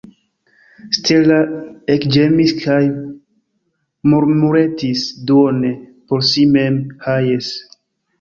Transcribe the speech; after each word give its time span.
Stella 0.99 1.35
ekĝemis 1.95 2.53
kaj 2.61 2.77
murmuretis 4.13 5.03
duone 5.33 5.75
por 6.09 6.25
si 6.31 6.47
mem: 6.55 6.81
«Ha, 7.05 7.15
jes!» 7.27 7.51